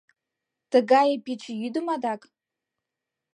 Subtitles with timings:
[0.71, 2.21] Тыгае пич йӱдым адак?